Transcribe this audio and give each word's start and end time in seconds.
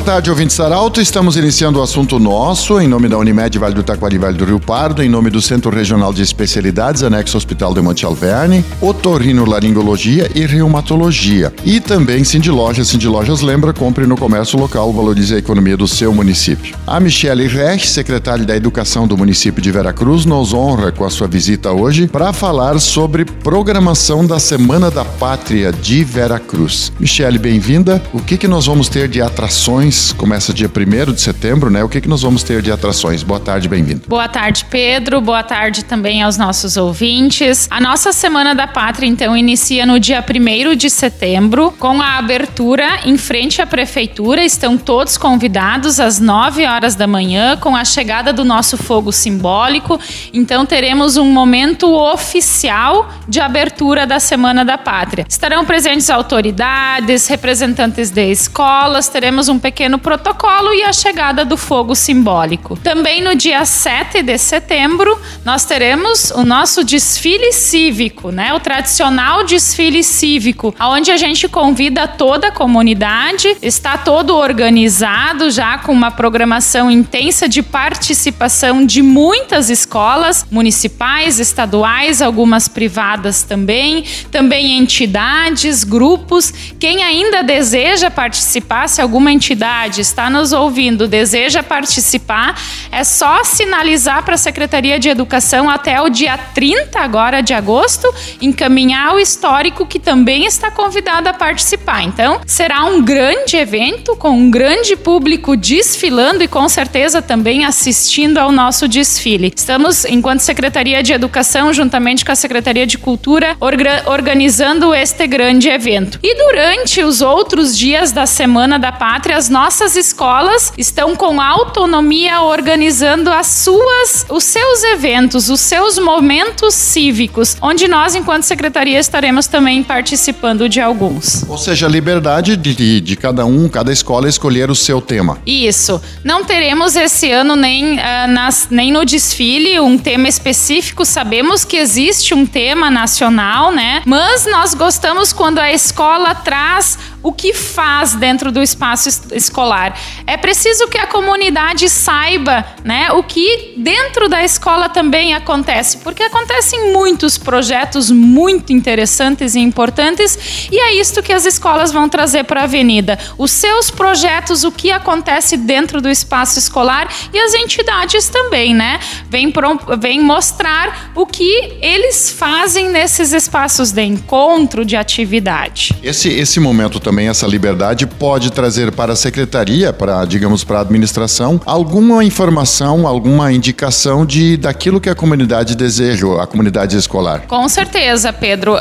Boa 0.00 0.14
tarde, 0.14 0.30
ouvintes 0.30 0.56
Saralto. 0.56 0.98
Estamos 0.98 1.36
iniciando 1.36 1.78
o 1.78 1.82
assunto 1.82 2.18
nosso, 2.18 2.80
em 2.80 2.88
nome 2.88 3.06
da 3.06 3.18
Unimed 3.18 3.58
Vale 3.58 3.74
do 3.74 3.82
Taquari 3.82 4.16
Vale 4.16 4.36
do 4.36 4.46
Rio 4.46 4.58
Pardo, 4.58 5.02
em 5.02 5.10
nome 5.10 5.28
do 5.28 5.42
Centro 5.42 5.70
Regional 5.70 6.10
de 6.10 6.22
Especialidades, 6.22 7.02
anexo 7.02 7.36
Hospital 7.36 7.74
de 7.74 7.82
Monte 7.82 8.06
Alverne, 8.06 8.64
Otorrinolaringologia 8.80 10.30
e 10.34 10.46
Reumatologia. 10.46 11.52
E 11.66 11.80
também 11.80 12.24
Cindy 12.24 12.50
Lojas. 12.50 12.88
Cindy 12.88 13.08
Lojas 13.08 13.42
lembra, 13.42 13.74
compre 13.74 14.06
no 14.06 14.16
comércio 14.16 14.58
local, 14.58 14.90
valorize 14.90 15.34
a 15.34 15.38
economia 15.38 15.76
do 15.76 15.86
seu 15.86 16.14
município. 16.14 16.74
A 16.86 16.98
Michele 16.98 17.46
Reich, 17.46 17.86
secretária 17.86 18.46
da 18.46 18.56
Educação 18.56 19.06
do 19.06 19.18
município 19.18 19.62
de 19.62 19.70
Veracruz, 19.70 20.24
nos 20.24 20.54
honra 20.54 20.90
com 20.90 21.04
a 21.04 21.10
sua 21.10 21.28
visita 21.28 21.72
hoje 21.72 22.08
para 22.08 22.32
falar 22.32 22.80
sobre 22.80 23.26
programação 23.26 24.26
da 24.26 24.40
Semana 24.40 24.90
da 24.90 25.04
Pátria 25.04 25.70
de 25.70 26.02
Veracruz. 26.02 26.90
Michele, 26.98 27.38
bem-vinda. 27.38 28.02
O 28.14 28.20
que, 28.20 28.38
que 28.38 28.48
nós 28.48 28.64
vamos 28.64 28.88
ter 28.88 29.06
de 29.06 29.20
atrações? 29.20 29.89
Começa 30.16 30.54
dia 30.54 30.70
1 30.70 31.12
de 31.12 31.20
setembro, 31.20 31.68
né? 31.68 31.82
O 31.82 31.88
que, 31.88 32.00
que 32.00 32.08
nós 32.08 32.22
vamos 32.22 32.44
ter 32.44 32.62
de 32.62 32.70
atrações? 32.70 33.24
Boa 33.24 33.40
tarde, 33.40 33.68
bem-vindo. 33.68 34.02
Boa 34.06 34.28
tarde, 34.28 34.64
Pedro. 34.70 35.20
Boa 35.20 35.42
tarde 35.42 35.84
também 35.84 36.22
aos 36.22 36.36
nossos 36.36 36.76
ouvintes. 36.76 37.66
A 37.68 37.80
nossa 37.80 38.12
Semana 38.12 38.54
da 38.54 38.68
Pátria, 38.68 39.08
então, 39.08 39.36
inicia 39.36 39.84
no 39.84 39.98
dia 39.98 40.22
1 40.22 40.76
de 40.76 40.88
setembro, 40.88 41.74
com 41.76 42.00
a 42.00 42.18
abertura 42.18 43.00
em 43.04 43.16
frente 43.16 43.60
à 43.60 43.66
Prefeitura. 43.66 44.44
Estão 44.44 44.78
todos 44.78 45.18
convidados 45.18 45.98
às 45.98 46.20
9 46.20 46.64
horas 46.66 46.94
da 46.94 47.08
manhã, 47.08 47.56
com 47.56 47.74
a 47.74 47.84
chegada 47.84 48.32
do 48.32 48.44
nosso 48.44 48.76
fogo 48.76 49.10
simbólico. 49.10 49.98
Então, 50.32 50.64
teremos 50.64 51.16
um 51.16 51.32
momento 51.32 51.92
oficial 51.92 53.10
de 53.26 53.40
abertura 53.40 54.06
da 54.06 54.20
Semana 54.20 54.64
da 54.64 54.78
Pátria. 54.78 55.26
Estarão 55.28 55.64
presentes 55.64 56.08
autoridades, 56.10 57.26
representantes 57.26 58.10
de 58.10 58.30
escolas, 58.30 59.08
teremos 59.08 59.48
um 59.48 59.58
pequeno 59.58 59.69
protocolo 59.98 60.74
e 60.74 60.82
a 60.82 60.92
chegada 60.92 61.44
do 61.44 61.56
fogo 61.56 61.94
simbólico. 61.94 62.76
Também 62.82 63.22
no 63.22 63.34
dia 63.34 63.64
7 63.64 64.22
de 64.22 64.36
setembro, 64.36 65.18
nós 65.44 65.64
teremos 65.64 66.30
o 66.30 66.44
nosso 66.44 66.82
desfile 66.82 67.52
cívico, 67.52 68.30
né? 68.30 68.52
O 68.52 68.60
tradicional 68.60 69.44
desfile 69.44 70.02
cívico, 70.02 70.74
onde 70.80 71.10
a 71.10 71.16
gente 71.16 71.48
convida 71.48 72.08
toda 72.08 72.48
a 72.48 72.52
comunidade, 72.52 73.56
está 73.62 73.96
todo 73.96 74.36
organizado 74.36 75.50
já 75.50 75.78
com 75.78 75.92
uma 75.92 76.10
programação 76.10 76.90
intensa 76.90 77.48
de 77.48 77.62
participação 77.62 78.84
de 78.84 79.02
muitas 79.02 79.70
escolas 79.70 80.46
municipais, 80.50 81.38
estaduais, 81.38 82.20
algumas 82.20 82.68
privadas 82.68 83.42
também, 83.42 84.04
também 84.30 84.78
entidades, 84.78 85.84
grupos. 85.84 86.52
Quem 86.78 87.02
ainda 87.02 87.42
deseja 87.42 88.10
participar, 88.10 88.88
se 88.88 89.00
alguma 89.00 89.30
entidade 89.30 89.59
está 90.00 90.30
nos 90.30 90.52
ouvindo, 90.52 91.06
deseja 91.06 91.62
participar, 91.62 92.58
é 92.90 93.04
só 93.04 93.44
sinalizar 93.44 94.24
para 94.24 94.34
a 94.34 94.38
Secretaria 94.38 94.98
de 94.98 95.08
Educação 95.08 95.68
até 95.68 96.00
o 96.00 96.08
dia 96.08 96.38
30 96.38 96.98
agora 96.98 97.40
de 97.42 97.52
agosto, 97.52 98.12
encaminhar 98.40 99.14
o 99.14 99.18
histórico 99.18 99.84
que 99.84 99.98
também 99.98 100.46
está 100.46 100.70
convidado 100.70 101.28
a 101.28 101.34
participar. 101.34 102.02
Então, 102.02 102.40
será 102.46 102.84
um 102.84 103.02
grande 103.02 103.56
evento 103.56 104.16
com 104.16 104.30
um 104.30 104.50
grande 104.50 104.96
público 104.96 105.56
desfilando 105.56 106.42
e 106.42 106.48
com 106.48 106.68
certeza 106.68 107.20
também 107.20 107.64
assistindo 107.64 108.38
ao 108.38 108.50
nosso 108.50 108.88
desfile. 108.88 109.52
Estamos, 109.54 110.04
enquanto 110.04 110.40
Secretaria 110.40 111.02
de 111.02 111.12
Educação, 111.12 111.72
juntamente 111.72 112.24
com 112.24 112.32
a 112.32 112.36
Secretaria 112.36 112.86
de 112.86 112.96
Cultura, 112.96 113.56
orga 113.60 114.04
organizando 114.06 114.94
este 114.94 115.26
grande 115.26 115.68
evento. 115.68 116.18
E 116.22 116.34
durante 116.36 117.02
os 117.02 117.20
outros 117.20 117.76
dias 117.76 118.12
da 118.12 118.24
Semana 118.24 118.78
da 118.78 118.92
Pátria, 118.92 119.36
as 119.36 119.49
nossas 119.50 119.96
escolas 119.96 120.72
estão 120.78 121.14
com 121.14 121.40
autonomia 121.40 122.40
organizando 122.40 123.30
as 123.30 123.48
suas, 123.48 124.24
os 124.28 124.44
seus 124.44 124.82
eventos, 124.84 125.50
os 125.50 125.60
seus 125.60 125.98
momentos 125.98 126.74
cívicos, 126.74 127.56
onde 127.60 127.86
nós, 127.86 128.14
enquanto 128.14 128.44
secretaria, 128.44 128.98
estaremos 128.98 129.46
também 129.46 129.82
participando 129.82 130.68
de 130.68 130.80
alguns. 130.80 131.44
Ou 131.48 131.58
seja, 131.58 131.86
a 131.86 131.88
liberdade 131.88 132.56
de, 132.56 132.74
de, 132.74 133.00
de 133.00 133.16
cada 133.16 133.44
um, 133.44 133.68
cada 133.68 133.92
escola 133.92 134.28
escolher 134.28 134.70
o 134.70 134.74
seu 134.74 135.00
tema. 135.00 135.38
Isso. 135.44 136.00
Não 136.24 136.44
teremos 136.44 136.96
esse 136.96 137.30
ano 137.30 137.56
nem, 137.56 137.94
uh, 137.94 138.28
nas, 138.28 138.68
nem 138.70 138.92
no 138.92 139.04
desfile 139.04 139.80
um 139.80 139.98
tema 139.98 140.28
específico. 140.28 141.04
Sabemos 141.04 141.64
que 141.64 141.76
existe 141.76 142.32
um 142.34 142.46
tema 142.46 142.90
nacional, 142.90 143.72
né? 143.72 144.02
Mas 144.06 144.46
nós 144.46 144.74
gostamos 144.74 145.32
quando 145.32 145.58
a 145.58 145.72
escola 145.72 146.34
traz 146.34 146.98
o 147.22 147.32
que 147.32 147.52
faz 147.52 148.14
dentro 148.14 148.50
do 148.50 148.62
espaço 148.62 149.08
escolar. 149.40 149.98
É 150.26 150.36
preciso 150.36 150.88
que 150.88 150.98
a 150.98 151.06
comunidade 151.06 151.88
saiba, 151.88 152.64
né, 152.84 153.10
o 153.12 153.22
que 153.22 153.74
dentro 153.76 154.28
da 154.28 154.44
escola 154.44 154.88
também 154.88 155.34
acontece, 155.34 155.98
porque 155.98 156.22
acontecem 156.22 156.92
muitos 156.92 157.36
projetos 157.36 158.10
muito 158.10 158.72
interessantes 158.72 159.54
e 159.54 159.60
importantes, 159.60 160.68
e 160.70 160.78
é 160.78 160.94
isto 160.94 161.22
que 161.22 161.32
as 161.32 161.44
escolas 161.44 161.92
vão 161.92 162.08
trazer 162.08 162.44
para 162.44 162.60
a 162.60 162.64
avenida. 162.64 163.18
Os 163.38 163.50
seus 163.50 163.90
projetos, 163.90 164.64
o 164.64 164.70
que 164.72 164.90
acontece 164.90 165.56
dentro 165.56 166.00
do 166.00 166.08
espaço 166.08 166.58
escolar 166.58 167.08
e 167.32 167.38
as 167.38 167.54
entidades 167.54 168.28
também, 168.28 168.74
né? 168.74 169.00
Vem, 169.28 169.52
vem 169.98 170.20
mostrar 170.20 171.10
o 171.14 171.26
que 171.26 171.78
eles 171.80 172.30
fazem 172.30 172.90
nesses 172.90 173.32
espaços 173.32 173.92
de 173.92 174.02
encontro, 174.02 174.84
de 174.84 174.96
atividade. 174.96 175.94
Esse, 176.02 176.28
esse 176.28 176.60
momento 176.60 177.00
também 177.00 177.28
essa 177.28 177.46
liberdade 177.46 178.06
pode 178.06 178.50
trazer 178.50 178.92
para 178.92 179.12
a 179.12 179.16
secretaria, 179.30 179.92
para 179.92 180.24
digamos 180.24 180.64
para 180.64 180.78
a 180.78 180.80
administração, 180.80 181.60
alguma 181.64 182.24
informação, 182.24 183.06
alguma 183.06 183.52
indicação 183.52 184.26
de 184.26 184.56
daquilo 184.56 185.00
que 185.00 185.08
a 185.08 185.14
comunidade 185.14 185.76
deseja, 185.76 186.42
a 186.42 186.46
comunidade 186.46 186.96
escolar. 186.96 187.42
Com 187.46 187.68
certeza, 187.68 188.32
Pedro. 188.32 188.74
Uh, 188.74 188.80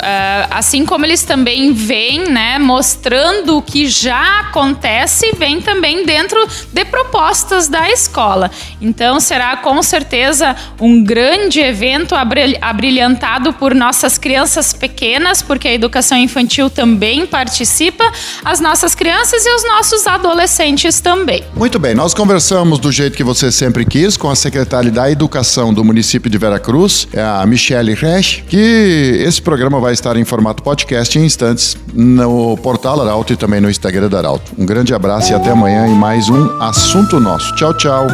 assim 0.50 0.86
como 0.86 1.06
eles 1.06 1.22
também 1.24 1.72
vêm, 1.72 2.30
né, 2.30 2.58
mostrando 2.58 3.58
o 3.58 3.62
que 3.62 3.88
já 3.88 4.40
acontece, 4.40 5.32
vem 5.38 5.62
também 5.62 6.04
dentro 6.04 6.40
de 6.74 6.84
propostas 6.86 7.68
da 7.68 7.90
escola. 7.92 8.50
Então 8.82 9.20
será 9.20 9.58
com 9.58 9.82
certeza 9.84 10.56
um 10.82 11.04
grande 11.04 11.60
evento 11.60 12.16
abrilhantado 12.62 13.54
por 13.54 13.76
nossas 13.76 14.18
crianças 14.18 14.74
pequenas, 14.74 15.44
porque 15.44 15.68
a 15.68 15.74
educação 15.74 16.18
infantil 16.18 16.70
também 16.70 17.28
participa, 17.28 18.12
as 18.44 18.60
nossas 18.60 18.96
crianças 18.96 19.46
e 19.46 19.56
os 19.56 19.64
nossos 19.64 20.08
adolescentes 20.08 20.39
adolescentes 20.40 21.02
também. 21.02 21.44
Muito 21.54 21.78
bem, 21.78 21.94
nós 21.94 22.14
conversamos 22.14 22.80
do 22.80 22.92
jeito 22.92 23.18
que 23.18 23.24
você 23.24 23.52
sempre 23.52 23.86
quis 23.86 24.16
com 24.16 24.30
a 24.30 24.36
secretária 24.36 24.90
da 24.90 25.12
Educação 25.12 25.74
do 25.74 25.84
município 25.84 26.30
de 26.30 26.38
Veracruz, 26.38 27.08
é 27.12 27.22
a 27.22 27.46
Michelle 27.46 27.94
Resch, 27.94 28.44
que 28.48 29.22
esse 29.26 29.42
programa 29.42 29.80
vai 29.82 29.92
estar 29.92 30.16
em 30.16 30.24
formato 30.24 30.64
podcast 30.64 31.20
em 31.20 31.26
instantes 31.26 31.78
no 31.94 32.56
portal 32.58 33.02
Arauto 33.02 33.34
e 33.34 33.36
também 33.36 33.60
no 33.60 33.70
Instagram 33.70 34.08
da 34.08 34.20
Arauto. 34.20 34.52
Um 34.58 34.66
grande 34.66 34.94
abraço 34.94 35.32
e 35.32 35.36
até 35.36 35.52
amanhã 35.52 35.88
em 35.88 35.96
mais 35.96 36.30
um 36.30 36.62
Assunto 36.62 37.20
Nosso. 37.20 37.54
Tchau, 37.56 37.74
tchau. 37.74 38.08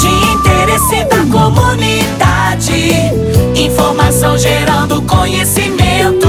De 0.00 0.06
interesse 0.06 1.04
da 1.06 1.24
comunidade, 1.26 2.92
informação 3.56 4.38
gerando 4.38 5.02
conhecimento, 5.02 6.28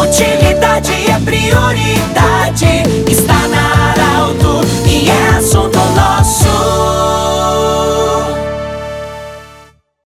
utilidade 0.00 0.92
é 0.92 1.20
prioridade. 1.20 2.45